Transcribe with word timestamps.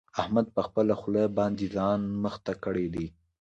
احمد 0.21 0.47
په 0.55 0.61
خپله 0.67 0.93
خوله 0.99 1.23
باندې 1.37 1.65
ځان 1.75 1.99
مخته 2.23 2.53
کړی 2.63 2.85
دی. 2.93 3.07